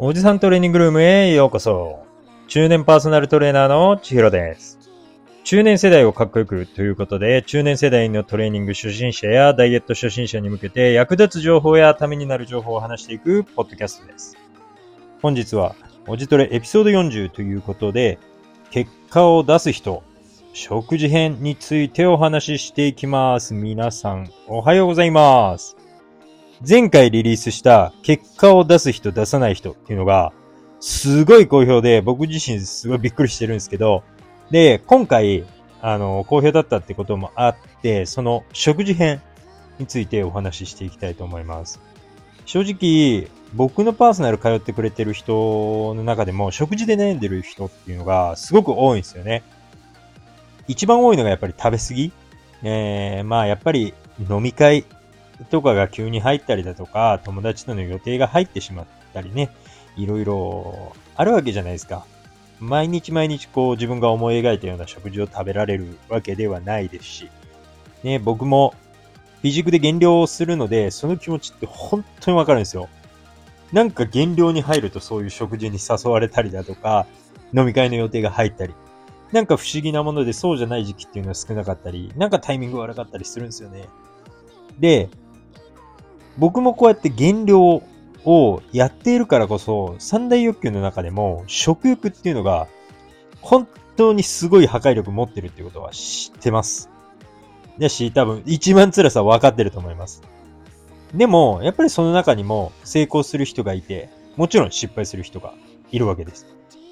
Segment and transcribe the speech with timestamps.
[0.00, 2.06] おじさんトレーニングルームへようこそ。
[2.46, 4.78] 中年パーソナルトレーナーの千尋です。
[5.42, 14.36] 中年世代をかっこよくということで、中年世代のトレーニング初心者やダイエット初心者に向けて役立つ情報やためになる情報を話していくポッドキャストです。
[15.20, 15.74] 本日は、
[16.06, 18.20] おじトレエピソード40ということで、
[18.70, 20.04] 結果を出す人、
[20.52, 23.52] 食事編についてお話ししていきます。
[23.52, 25.77] 皆さん、おはようございます。
[26.66, 30.32] 前回リリースした結果を出す人出さない人っていうのが
[30.80, 34.02] すごい好評で僕自身すごいびっくりしてるんですけど
[34.50, 35.44] で、今回
[35.80, 39.22] あの好評だったってこともあってその食事編
[39.78, 41.80] についてお話ししていきたいと思います。
[42.44, 49.44] 正直僕のパーソナル通ってくれてる人の中でも食事で悩んでる人っていうのがすごく多いんですよね。
[50.66, 52.12] 一番多いのがやっぱり食べ過ぎ。
[52.64, 53.94] えー、まあやっぱり
[54.28, 54.84] 飲み会
[55.50, 59.50] とかが急に入ったりだとか、友達との予定が入ってしまったりね、
[59.96, 62.04] いろいろあるわけじゃないですか。
[62.60, 67.30] 毎日毎日こう自分が思い描いたような食事を食べられるわけではないですし、
[68.02, 68.74] ね、僕も
[69.40, 72.88] フィジックで減量をするので、その気持ちって本当にわかるんですよ。
[73.72, 77.06] なんか減量に入るとそういう食事に誘われたりだとか、
[77.56, 78.74] 飲み会の予定が入ったり、
[79.32, 83.84] なんか不思議なものでそうじゃない時期っていうのは少なかったり、なんかタイミング悪かったりするんですよね。
[84.78, 85.08] で、
[86.38, 87.82] 僕もこうやって減量
[88.24, 92.68] をやっているからこそ、三大欲求の中でも食欲っていうのが
[93.40, 96.88] 本当にすごい破壊力持ってるっていうことは知ってます。
[97.78, 100.22] だし、多分一番辛さは分かってると思います。
[101.14, 105.54] でも、やっぱりその中にも成功する人がいて、もちろん失敗する人が
[105.90, 106.46] いるわけです。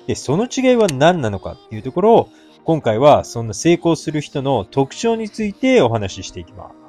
[0.07, 2.29] で、その違いは何なのかっていうところを、
[2.65, 6.86] 今回はそんな成功する人の特徴についてお話ししていきます。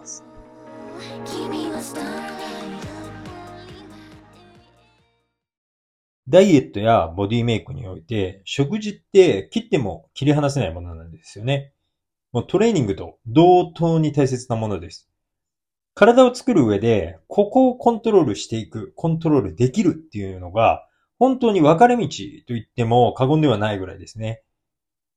[6.30, 11.72] ダイエットやボディメイクにおいて、食事って切っても切り離せないものなんですよね。
[12.34, 15.10] もうトレーニングと同等に大切なものです。
[15.94, 20.86] 体を作る上で、ここをコントロールしていく、コントロールできるっていうのが、
[21.18, 24.44] 本当に分かれ道と言っても過言ではないぐらいですね。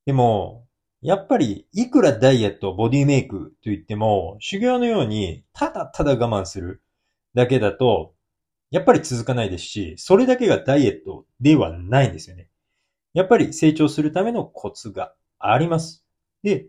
[0.07, 0.65] でも、
[1.03, 6.83] やっぱり、いくらダイエット、ボディメイクと言っても、修行のように、ただただ我慢する
[7.35, 8.15] だけだと、
[8.71, 12.49] やっぱり続かないですし、それだけがダイエットではないんですよね。
[13.15, 16.05] やっぱり成長するためのコツがあります。
[16.43, 16.67] で、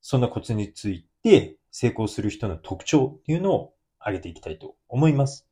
[0.00, 5.46] そんなコツについて成功する人の特徴っていうのを挙げていきたいと思います。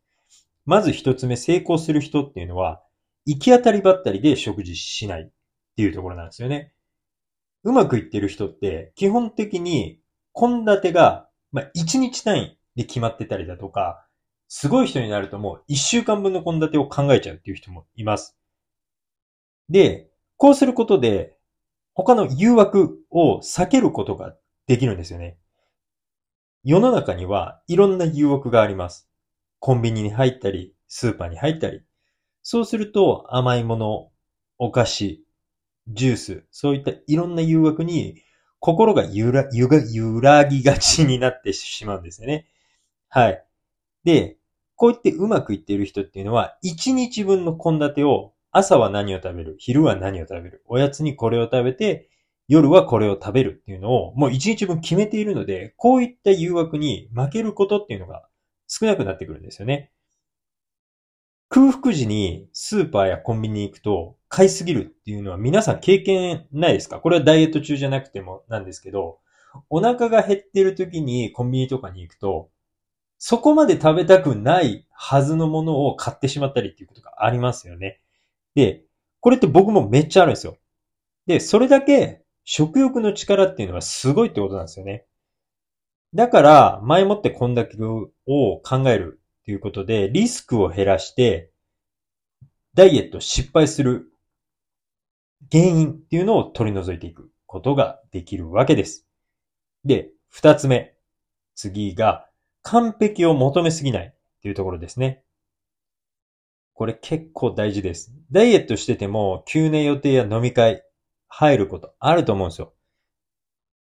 [0.67, 2.83] まず一つ目、成功する人っていうのは、
[3.27, 5.31] 行き当たりばったりで食事しないっ
[5.77, 6.73] ていうところなんですよね。
[7.63, 10.01] うまくいってる人って、基本的に、
[10.35, 14.04] 献立が、まあ、1日単位で決まってたりだとか、
[14.57, 18.37] すごい人になるともう1週間分の献立を考えちゃうっていう人もいます。
[19.69, 21.37] で、こうすることで、
[21.93, 24.37] 他の誘惑を避けることが
[24.69, 25.39] できるんですよね。
[26.63, 29.09] 世の中にはいろんな誘惑があります。
[29.59, 31.83] コンビニに入ったり、スーパーに入ったり。
[32.45, 34.13] そうすると甘いもの、
[34.59, 35.25] お菓子、
[35.89, 38.23] ジュース、そういったいろんな誘惑に
[38.61, 42.47] 心が揺ら、揺ら、揺らぎがちになってしまうんですよね。
[43.09, 43.45] はい。
[44.05, 44.37] で、
[44.77, 52.09] こう言ってうまくいっている人っていうのは、1日分の献立を朝は何を食べる、昼は何を食べる、おやつにこれを食べて、
[52.47, 58.29] 夜はこれを食べるっていうのをもう1日分決めているので、こういった誘惑に負けることっていうのが
[58.69, 59.91] 少なくなってくるんですよね。
[61.49, 66.99] 空腹時にスーパーやコンビニに行くと買いすぎるっていうのは皆さん経験ないですか？
[66.99, 69.21] これはダイエット中じゃなくてもなんですけど、
[69.71, 72.51] お腹が減ってる時にコンビニとかに行くと、
[73.27, 78.03] そこまで食べたくないはずのものを買ってしまったりっていうことがありますよね。
[78.55, 78.85] で、
[79.21, 80.59] これって僕もめっちゃあるんですよ。
[81.25, 85.07] で、それだけ食欲の力っていうのはすごいってことなんですよね。
[86.13, 88.11] だから、前もってこんだけを
[88.61, 91.51] 考えるっていうことで、リスクを減らして、
[92.75, 94.13] ダイエット失敗する
[95.51, 99.07] 原因っていうのを取り除いていくことができるわけです。
[99.83, 100.95] で、二つ目。
[101.55, 102.29] 次が、
[102.65, 105.23] 完璧を求めすぎないっていうところですね。
[106.73, 108.13] これ結構大事です。
[108.33, 110.83] ダイエットしてても、急な予定や飲み会
[111.29, 112.73] 入ることあると思うんですよ。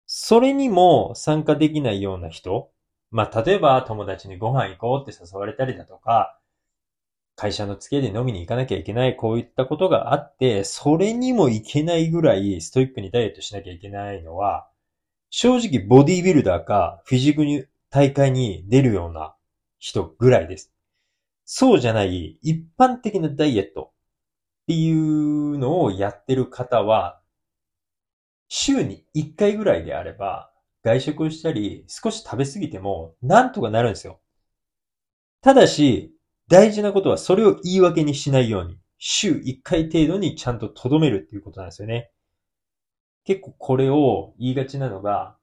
[0.05, 2.71] それにも参加できないような人、
[3.11, 6.39] まあ、例えば友達にご飯行こうって誘われたりだとか、
[7.35, 14.67] 会社の付き合いで飲みに行かなきゃいけない、こういったことがあって、それにも行けないぐらいストイックにダイエットしなきゃいけないのは、
[15.29, 19.35] 正直ボディービルダーかフィジクに大会に出るような
[19.77, 20.73] 人ぐらいです。
[21.45, 23.91] そうじゃない一般的なダイエット
[24.63, 27.21] っていうのをやってる方は、
[28.47, 30.51] 週に1回ぐらいであれば、
[30.83, 34.19] 外食をしたり、少し食べ過ぎても、なんとかなるんですよ。
[35.41, 36.15] ただし、
[36.47, 42.09] 大事なことはそれを言い訳にしないように、週1回程度にちゃんと留めるっていうことなんですよね。
[43.23, 45.37] 結構これを言いがちなのが、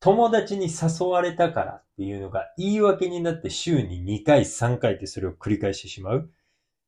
[0.00, 6.30] 友達に誘われたからっていうのが言い訳になって週に2回3回ってそれを繰り返してしまう。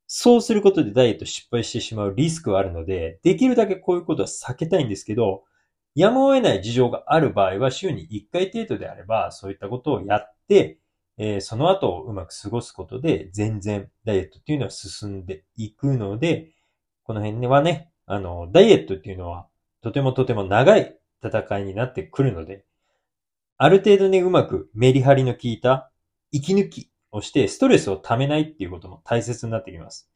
[0.06, 5.44] そうすることでダイエット失敗してしまうリスクはあるので、できるだけこういうことは避けたいんですけど、
[5.94, 10.79] やむを得ない事情がある場合は週に1回程度であれば、そういったことをやって、
[11.19, 16.50] えー、その後をうまく過ごすことで、全然ダイエットっていうのは進んでいくので、
[17.05, 19.47] この辺はね、あの、ダイエットっていうのは、
[19.82, 22.65] とてもとても長い戦いになってくるので、
[23.62, 25.93] ある程度ね、うまくメリハリの効いた
[26.32, 30.11] 息抜きをしてストレスを溜めないっていうことも大切になってきます。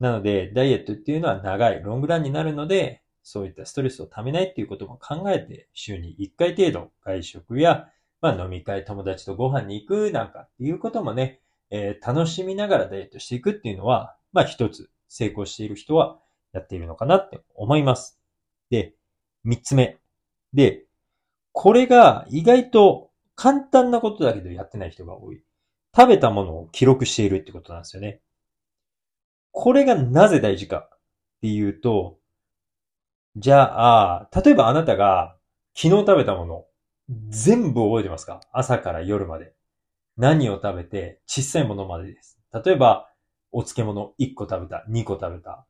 [0.00, 7.90] なので、ダイエットっていうのは長い、ロングランになるので、そういったストレスを溜めないっていうことも考えて、週に1回程度外食や、
[8.22, 16.18] まあ飲み会、友達とご飯に行くなんかっていうこともね、えー、楽しみながらダイエットしていくっていうのは、まあ一つ成功している人は
[16.54, 18.18] やっているのかなって思います。
[18.70, 18.94] で、
[19.42, 19.98] 三つ目。
[20.54, 20.86] で、
[21.56, 25.40] これが意外と簡単なことだけどやってない人が多い。
[25.96, 28.20] 食べたものを記録しているってことなんですよね。
[29.52, 30.98] これがなぜ大事かっ
[31.40, 32.18] ていうと、
[33.36, 35.36] じゃあ、例えばあなたが
[35.74, 36.64] 昨日食べたもの、
[37.28, 38.40] 全部覚えてますか？
[38.52, 39.54] 朝から夜まで。
[40.16, 42.38] 何を食べて、小さいものまでです。
[42.52, 43.08] 例えば、
[43.52, 45.66] お漬物1個食べた、2個食べた。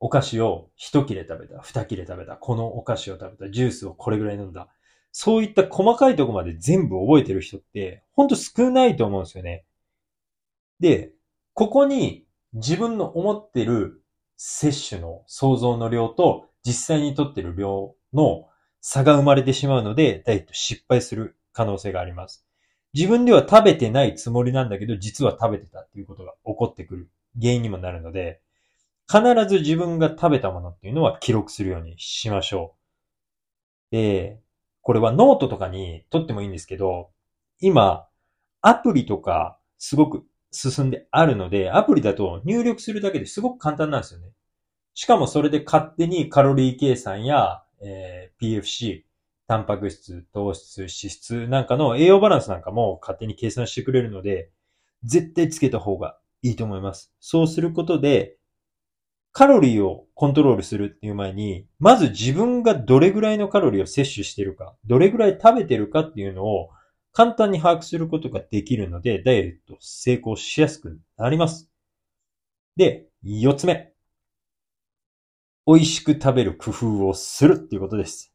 [0.00, 2.36] お菓子を1切れ食べた、2切れ食べた。
[2.36, 3.52] このお菓子を食べた。
[3.52, 4.68] ジュースをこれぐらい飲んだ。
[5.12, 9.64] そういった細かいとこまで全部覚えてる人って、ほんと少ないと思うんですよね。
[10.78, 11.12] で、
[11.54, 14.02] ここに自分の思ってる
[14.36, 18.48] 摂取の想像の量と実際にとってる量の
[18.80, 22.46] 差が生まれてしまうので、ダイエット失敗する可能性があります。
[22.92, 27.10] 自分では食べてないつもりなんだけど、実は食べてたっていうことが起こってくる
[27.40, 28.40] 原因にもなるので、
[29.10, 32.76] 必ず自分が食べたものっていうのは記録するようにしましょ
[33.92, 33.96] う。
[33.96, 34.40] で、
[34.90, 37.10] これはノートとかに取ってもいいんですけど、
[37.60, 38.08] 今、
[38.60, 44.32] アプリとかすごく進んであるので、アプリだと入力するだけですごく簡単なんですよね。
[44.94, 49.02] しかもそれで勝手にカロリー計算や、えー、PFC、
[49.46, 54.50] タンパク質、糖質、脂質なんかの栄養バランスなんかも勝手に計算してくれるので、
[55.04, 57.14] 絶対つけた方がいいと思います。
[57.20, 58.38] そうすることで、
[59.32, 66.70] カロリーをコントロールするっていう前に、まず自分がどれぐらいのカロリーを摂取してるか、どれぐらい食べてるかっていうのを
[67.12, 71.70] 簡単に把握することができるので、ダイエット成功しやすくなります。
[72.76, 73.92] で、四つ目。
[75.66, 78.32] 美味しく食べる工夫をするっていうことです。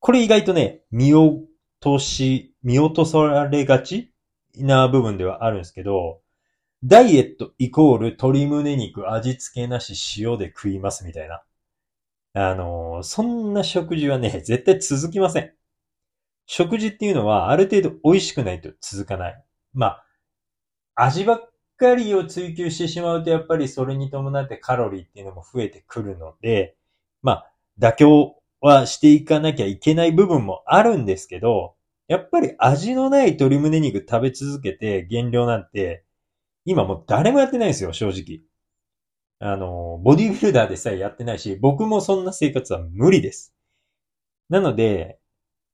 [0.00, 1.46] これ意外とね、見落
[1.78, 4.12] とし、見落とされがち
[4.56, 6.19] な部分ではあるんですけど、
[6.82, 11.42] ダイエットイコール鶏胸肉味付けなし塩で食いますみたいな。
[12.32, 15.52] あの、そんな食事はね、 絶対続きません。
[16.46, 19.44] 食事っていうのはある程度美味しくないと続かない。
[19.74, 20.06] まあ、
[20.94, 26.76] 味ばっかりを追求してしまうと、やっぱりそれに伴ってカロリーっていうのも増えてくるので、
[27.22, 31.74] まあ、妥協はしていかなきゃいけない部分もあるんですけど、
[32.08, 36.04] やっぱり味のない鶏胸肉食べ続けて減量なんて、
[36.64, 38.42] 今もう誰もやってないんですよ、正直。
[39.40, 43.54] あの、ボディビルダーでさえやってないし、僕もそんな生活は無理です。
[44.50, 45.18] なので、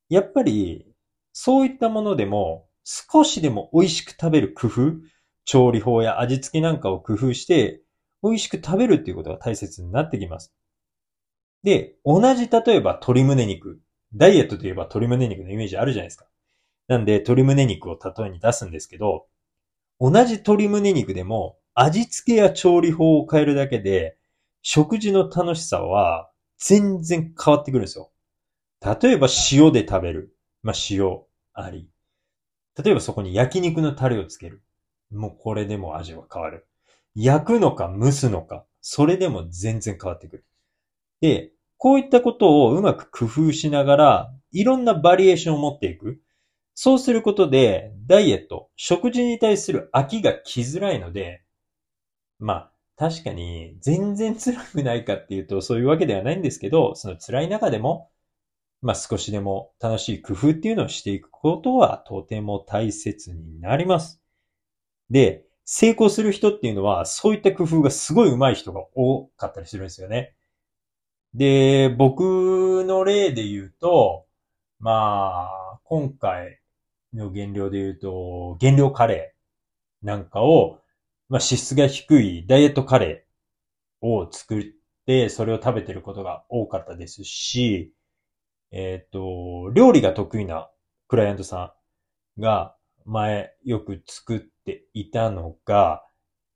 [0.08, 0.86] やっぱり、
[1.32, 4.92] そういったものでも、少しでも美味しく食べる工夫、
[5.44, 7.82] 調理法や味付けなんかを工夫して、
[8.22, 10.54] 美味しく食べるっていうことが大切になってきます。
[11.62, 13.80] で、同じ例えば鶏胸肉。
[14.14, 16.26] ダイエットといえば鶏胸肉のイメージあるじゃないですか。
[16.88, 19.26] なんで鶏胸肉を例えに出すんですけど、
[20.00, 24.16] 同じ鶏胸肉でも味付けや調理法を変えるだけで、
[24.62, 28.10] 食事の楽しさは全然変わってくるんですよ。
[28.80, 30.36] 例えば塩で食べる。
[30.62, 31.20] まあ、塩
[31.54, 31.88] あり。
[32.82, 34.62] 例えばそこに焼肉のタレをつける。
[35.10, 36.66] もうこれでも味は変わる。
[37.14, 40.44] 焼くのか蒸すのか、それでも全然変わってくる。
[41.20, 46.20] で、こういったことをうまく工夫しながら、いろんなバリエーションを持っていく。
[46.78, 51.42] そうすることで、ダイエット、食事に対する飽きが来づらいので、
[52.38, 58.10] まあ、確かに全然辛くないかっていうとそういうわけではないんですけど、その辛い中でも、
[58.82, 64.20] まあ少しでも楽しい工夫っていうのをしていくことはとても大切になります。
[65.10, 70.34] で、成功する人っていうのは、そういった工夫がすごい上手い人が多かったりするんですよね。
[71.34, 74.26] で、僕の例で言うと、
[74.78, 76.60] まあ、今回
[77.16, 80.80] の原料で言うと、原料カレーなんかを、
[81.28, 84.64] まあ、脂質が低いダイエットカレーを作っ
[85.06, 87.92] て、それを食べてることが多かったですし、
[88.70, 90.70] えっ、ー、と、料理が得意な
[91.08, 91.74] クライアントさ
[92.38, 96.04] んが前よく作っていたのが、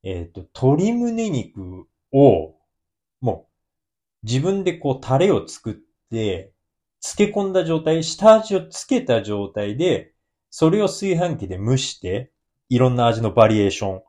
[0.03, 2.57] えっ、ー、と、鶏胸肉を
[3.21, 3.49] も
[4.23, 5.75] う自分でこうタレを作っ
[6.11, 6.53] て
[7.03, 10.13] 漬け込んだ状態、下味をつけた状態で、
[10.51, 12.33] それを炊飯器で蒸して、
[12.69, 14.03] いろんな味のバリエーション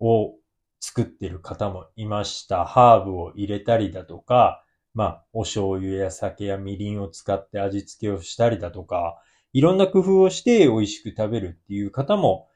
[0.00, 0.34] を
[0.80, 2.64] 作ってる方もいました。
[2.64, 4.64] ハーブを入れたりだとか、
[4.94, 9.20] まあ、お醤油や酒やみりんを使って味付けをしたりだとか、
[9.52, 12.48] いろんな工夫をして美味しく食べるっていう方も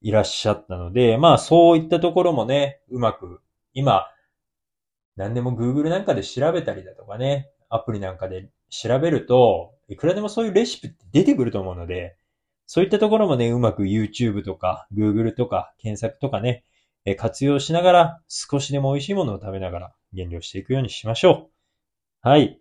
[0.00, 3.40] いらっしゃったので、まあそういったところもね、うまく、
[3.74, 4.06] 今、
[5.16, 12.16] 何でも Google なんかで調べたりだとかね、アプリなんかで調べると、いくらでもそういうレシピって出てくると思うので、
[12.72, 16.62] そういったところもね、うまく YouTube とか Google とか検索とかね、
[17.16, 21.50] 活用しながら少しでも美味しいものを食べながら減量していくようにしましょ
[22.24, 22.28] う。
[22.28, 22.60] はい。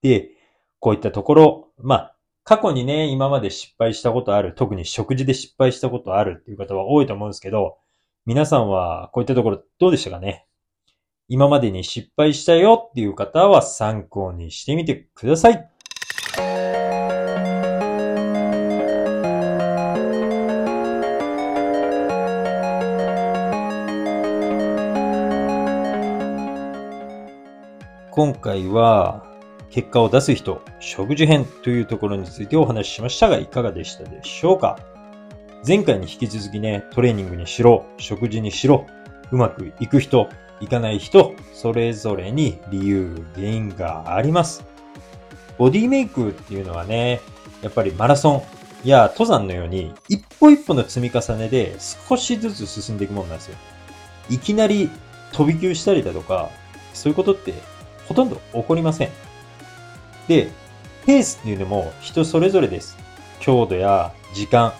[0.00, 0.30] で、
[0.78, 7.76] こういったところ、まあ、過去にね、今まで失敗したことある、特に食事で失敗したことあるっていう方は多いと思うんですけど、
[8.24, 10.46] 皆さんはこういったところどうでしたかね？
[11.28, 15.68] 今までに失敗したよっていう方は参考にしてみてください。
[28.14, 29.24] 今回は
[29.70, 34.78] 結果を出す人、食事編というところについてお話ししましたが、いかがでしたでしょうか？
[35.66, 38.86] 前回に引き続きね、トレーニングにしろ、食事にしろ、
[39.30, 40.28] うまくいく人、
[40.60, 44.62] いかない人、それぞれに理由、原因があります。
[45.56, 47.22] ボディメイクっていうのはね、
[47.62, 48.42] やっぱりマラソン
[48.84, 51.76] や登山のように、一歩一歩の積み重ねで
[52.08, 53.56] 少しずつ進んでいくものなんですよ。
[54.28, 54.90] いきなり
[55.32, 56.50] 飛び級したりだとか、
[56.92, 57.54] そういうことって
[58.12, 59.08] ほとんど起こりません。
[60.28, 60.50] で、
[61.06, 62.98] ペースっていうのも人それぞれです。
[63.40, 64.74] 強度や時間。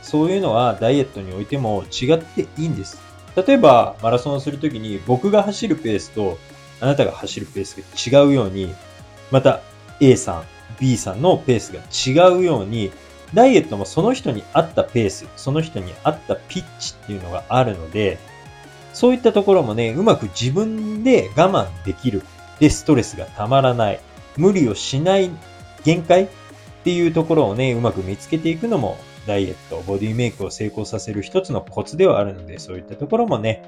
[0.00, 2.98] そういうのはダイエットにおいても違っていいんです。
[3.36, 6.38] 例えば、マラソンをするときに僕が走るペースと
[6.80, 8.74] あなたが走るペースが違うように、
[9.30, 9.60] また
[10.00, 10.44] A さん、
[10.80, 12.92] B さんのペースが違うように、
[13.34, 18.18] ダイエットもその人に合ったペース、その人に合ったピッチっていうのがあるので、
[18.96, 22.22] そういったところもね、うまく自分で我慢できる。
[22.60, 24.00] で、ストレスがたまらない。
[24.38, 25.30] 無理をしない
[25.84, 26.28] 限界っ
[26.82, 33.62] ていうところをね、うまく見つけていくのも、ダイエット、ボディメイクを成功させる一つのコツではあるので、そういったところもね、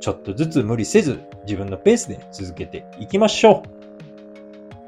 [0.00, 3.62] ちょっとずつ無理せず、自分のペースで続けていきましょ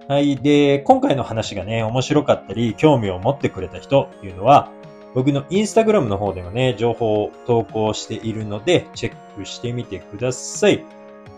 [0.09, 0.13] う。
[0.13, 0.37] はい。
[0.37, 4.69] で、今回の話がね、面白かったり、興味を持ってくれた人っていうのは、
[5.15, 10.85] 僕のインスタグラムの方でもね、情報を投稿しているので、チェックしてみてください。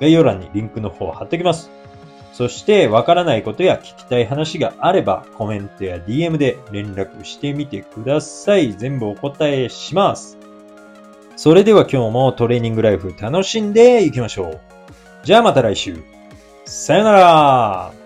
[0.01, 1.71] 概要欄にリンクの方を貼っておきます。
[2.33, 8.75] そして、わからないことや聞きたい話があれば、コメントや DM で連絡してみてください。
[8.75, 10.39] 全部お答えします。
[11.37, 14.61] それでは今日もトレーニングライフ楽しんでいきましょう。
[15.25, 16.03] じゃあまた来週。
[16.65, 18.02] さよなら